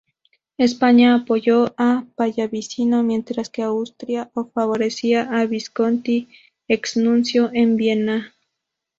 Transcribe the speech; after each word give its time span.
España 0.57 1.13
apoyó 1.13 1.75
a 1.77 2.05
Pallavicino, 2.15 3.03
mientras 3.03 3.49
que 3.51 3.61
Austria 3.61 4.31
favorecía 4.55 5.29
a 5.39 5.45
Visconti, 5.45 6.27
ex-nuncio 6.67 7.51
en 7.53 7.77
Viena. 7.77 8.33